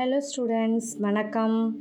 [0.00, 1.76] Hello students வணக்கம்.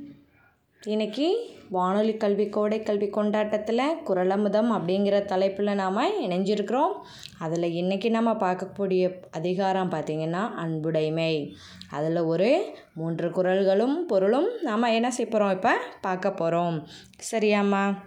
[0.86, 6.94] இன்னைக்கு வானொலி கல்வி கோடை கல்வி கொண்டாட்டத்தில் குரலமுதம் அப்படிங்கிற தலைப்பில் நாம் இணைஞ்சிருக்கிறோம்.
[7.40, 11.54] அதில் இன்றைக்கி நம்ம பார்க்கக்கூடிய அதிகாரம் பார்த்திங்கன்னா அன்புடைமை.
[11.90, 15.74] அதில் ஒரு மூன்று குரல்களும் பொருளும் நாம் என்ன செய்ய போகிறோம் இப்போ?
[16.02, 16.88] பார்க்க போகிறோம்
[17.32, 17.98] சரியாம்மா?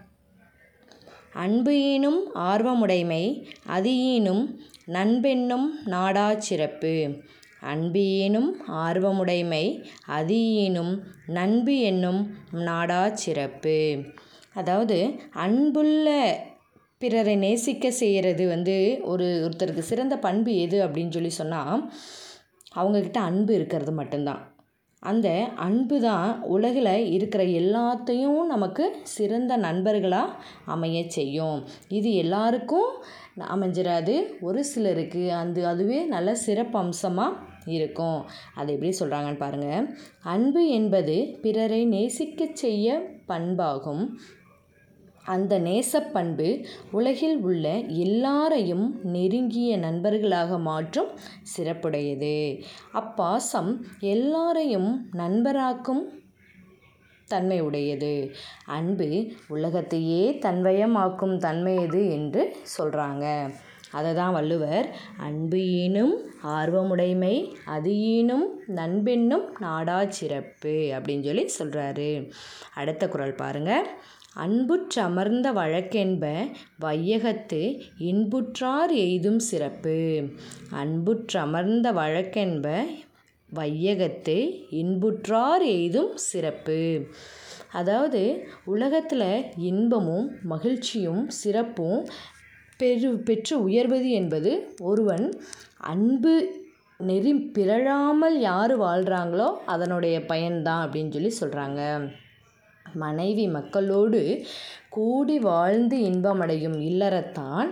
[1.33, 7.11] அன்பு ஈனும் ஆர்வமுடைமை அது ஈனும் நண்பென்னும் நாடா சிறப்பு.
[7.61, 8.51] அன்பு ஈனும்
[8.85, 9.65] ஆர்வமுடைமை
[10.19, 10.93] அது ஈனும்
[11.39, 12.21] நண்பு என்னும்
[12.69, 13.79] நாடா சிறப்பு.
[14.55, 14.99] அதாவது
[15.45, 16.09] அன்புள்ள
[16.99, 21.85] பிறரை நேசிக்க செய்கிறது வந்து ஒரு ஒருத்தருக்கு சிறந்த பண்பு எது அப்படின்னு சொல்லி சொன்னால்
[22.81, 24.43] அவங்கக்கிட்ட அன்பு இருக்கிறது மட்டும்தான்.
[25.03, 25.29] அந்த
[25.67, 31.59] அன்பு தான் உலகில் இருக்கிற எல்லாத்தையும் நமக்கு சிறந்த நண்பர்களாக அமைய செய்யும்.
[31.89, 32.91] இது எல்லாருக்கும்
[33.55, 38.25] அமைஞ்சிடாது ஒரு சிலருக்கு அந்த அதுவே நல்ல சிறப்பு அம்சமாக இருக்கும்.
[38.55, 44.09] அதை எப்படி சொல்கிறாங்கன்னு பாருங்கள் அன்பு என்பது பிறரை நேசிக்க செய்ய பண்பாகும்.
[45.25, 51.11] அந்த நேசப்பண்பு உலகில் உள்ள எல்லாரையும் நெருங்கிய நண்பர்களாக மாற்றும்
[51.57, 52.63] சிறப்புடையது.
[52.93, 56.19] அப்பாசம் எல்லாரையும் நண்பராக்கும்
[57.29, 58.31] தன்மை உடையது
[58.67, 63.27] அன்பு உலகத்தையே தன்வயமாக்கும் தன்மையது என்று சொல்கிறாங்க
[63.93, 64.87] அதை தான் வள்ளுவர்.
[65.27, 66.15] அன்பு ஈனும்
[66.59, 67.35] ஆர்வமுடைமை
[67.75, 68.47] அது ஈனும்
[68.79, 72.11] நண்பென்னும் நாடா சிறப்பு அப்படின்னு சொல்லி சொல்கிறாரு
[72.75, 73.89] அடுத்த குரல் பாருங்கள்
[74.45, 76.25] அன்புற்றமர்ந்த வழக்கென்ப
[76.81, 77.63] வையகத்து
[78.11, 79.97] இன்புற்றார் எய்தும் சிறப்பு.
[80.83, 82.67] அன்புற்றமர்ந்த வழக்கென்ப
[83.51, 84.37] வையகத்து
[84.83, 86.81] இன்புற்றார் எய்தும் சிறப்பு.
[87.73, 88.21] அதாவது
[88.65, 89.29] உலகத்தில்
[89.71, 92.01] இன்பமும் மகிழ்ச்சியும் சிறப்பும்
[92.81, 94.51] பெரு பெற்று உயர்வது என்பது
[94.83, 95.27] ஒருவன்
[95.93, 96.35] அன்பு
[97.01, 101.81] நெறி பிறழாமல் யார் வாழ்கிறாங்களோ அதனுடைய பயன்தான் அப்படின்னு சொல்லி சொல்கிறாங்க
[102.85, 104.21] மனைவி மக்களோடு
[104.89, 107.69] கூடி வாழ்ந்து இன்பமடையும் இல்லறத்தான்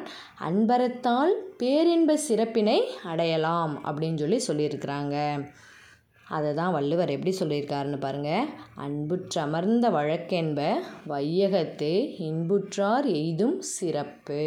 [0.49, 5.17] அன்பறத்தால் பேரின்ப சிறப்பினை அடையலாம் அப்படின்னு சொல்லி சொல்லியிருக்கிறாங்க.
[6.29, 10.61] அதை தான் வள்ளுவர் எப்படி சொல்லியிருக்காருன்னு பாருங்கள் அன்புற்றமர்ந்த வழக்கென்ப
[11.09, 11.93] வையகத்து
[12.29, 14.43] இன்புற்றார் எய்தும் சிறப்பு.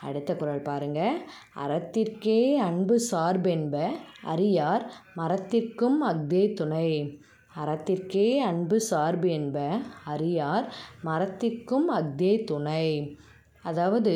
[0.00, 1.00] அடுத்த குரல் பாருங்க.
[1.66, 3.76] அறத்திற்கே அன்பு சார்பென்ப
[4.24, 4.84] அறியார்
[5.16, 6.90] மரத்திற்கும் அஃதே துணை.
[7.56, 9.58] அறத்திற்கே அன்பு சார்பு என்ப
[10.04, 10.66] அறியார்
[11.04, 12.86] மரத்திற்கும் அஃதே துணை.
[13.62, 14.14] அதாவது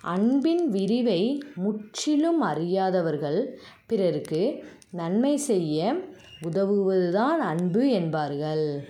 [0.00, 1.22] அன்பின் விரிவை
[1.54, 3.40] முற்றிலும் அறியாதவர்கள்
[3.86, 4.42] பிறருக்கு
[4.90, 5.78] நன்மை செய்ய
[6.42, 8.88] உதவுவதுதான் அன்பு என்பார்கள்.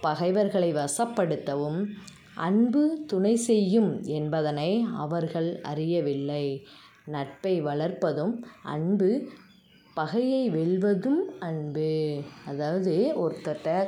[0.00, 1.86] பகைவர்களை வசப்படுத்தவும்
[2.34, 6.66] அன்பு துணை செய்யும் என்பதனை அவர்கள் அறியவில்லை.
[7.04, 9.28] நட்பை வளர்ப்பதும் அன்பு
[9.94, 12.20] பகையை வெல்வதும் அன்பு.
[12.46, 13.86] அதாவது ஒருத்தர்கிட்ட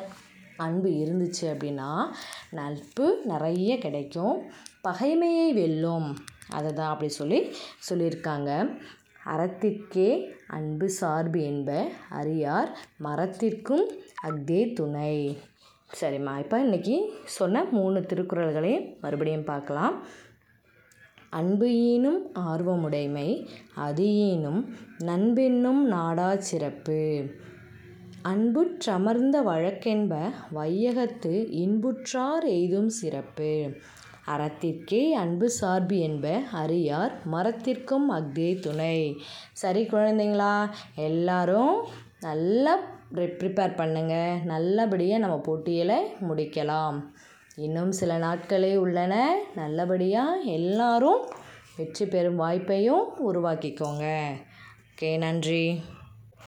[0.56, 2.06] அன்பு இருந்துச்சு அப்படின்னா
[2.50, 4.42] நட்பு நிறைய கிடைக்கும்.
[4.88, 6.16] பகைமையை வெல்லும்.
[6.50, 7.54] அதை தான் அப்படி சொல்லி
[7.90, 8.78] சொல்லியிருக்காங்க.
[9.34, 10.10] அறத்திற்கே
[10.47, 11.70] அன்பு சார்பு என்ப
[12.09, 12.70] அறியார்
[13.04, 13.87] மரத்திற்கும்
[14.28, 15.16] அஃதே துணை.
[16.00, 19.97] சரிம்மா இப்போ இன்றைக்கி சொன்ன மூணு திருக்குறள்களையும் மறுபடியும் பார்க்கலாம்.
[21.31, 23.28] அன்பு ஈனும் ஆர்வமுடைமை
[23.75, 24.60] அது ஈனும்
[25.04, 27.00] நண்பென்னும் நாடா சிறப்பு.
[28.22, 30.15] அன்புற்றமர்ந்த வழக்கென்ப
[30.54, 31.34] வையகத்து
[31.65, 33.53] இன்புற்றார் எய்தும் சிறப்பு.
[34.34, 38.98] அறத்திற்கே அன்பு சார்பு என்ப அறியார் மரத்திற்கும் அஃதே துணை.
[39.53, 40.54] சரி குழந்தைங்களா
[40.94, 41.76] எல்லாரும்
[42.20, 42.75] நல்லா
[43.15, 45.98] ப்ரிப்பேர் பண்ணுங்கள் நல்லபடியாக நம்ம போட்டியில்
[46.28, 46.98] முடிக்கலாம்.
[47.56, 49.15] இன்னும் சில நாட்களே உள்ளன.
[49.54, 51.22] நல்லபடியாக எல்லாரும்
[51.76, 54.06] வெற்றி பெறும் வாய்ப்பையும் உருவாக்கிக்கோங்க.
[54.91, 55.65] ஓகே நன்றி.